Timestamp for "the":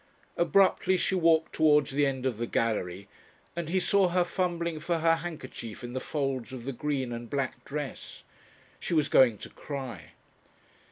1.91-2.07, 2.39-2.47, 5.93-5.99, 6.65-6.73